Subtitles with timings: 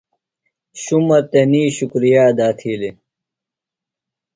[0.81, 2.95] شُمہ تنی شُکریہ ادا تھِیلیۡ۔